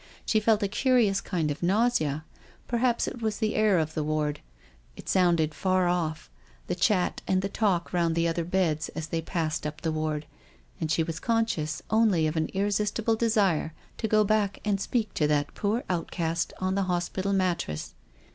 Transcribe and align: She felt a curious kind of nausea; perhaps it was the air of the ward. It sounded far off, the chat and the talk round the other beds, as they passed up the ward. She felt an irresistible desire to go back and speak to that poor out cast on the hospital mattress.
She 0.25 0.39
felt 0.39 0.63
a 0.63 0.67
curious 0.67 1.21
kind 1.21 1.51
of 1.51 1.61
nausea; 1.61 2.25
perhaps 2.67 3.07
it 3.07 3.21
was 3.21 3.37
the 3.37 3.53
air 3.53 3.77
of 3.77 3.93
the 3.93 4.03
ward. 4.03 4.39
It 4.95 5.07
sounded 5.07 5.53
far 5.53 5.87
off, 5.87 6.27
the 6.65 6.73
chat 6.73 7.21
and 7.27 7.43
the 7.43 7.47
talk 7.49 7.93
round 7.93 8.15
the 8.15 8.27
other 8.27 8.43
beds, 8.43 8.89
as 8.95 9.09
they 9.09 9.21
passed 9.21 9.67
up 9.67 9.81
the 9.81 9.91
ward. 9.91 10.25
She 10.87 11.03
felt 11.03 11.19
an 11.29 12.49
irresistible 12.55 13.15
desire 13.15 13.75
to 13.99 14.07
go 14.07 14.23
back 14.23 14.57
and 14.65 14.81
speak 14.81 15.13
to 15.13 15.27
that 15.27 15.53
poor 15.53 15.83
out 15.87 16.09
cast 16.09 16.51
on 16.59 16.73
the 16.73 16.83
hospital 16.89 17.31
mattress. 17.31 17.93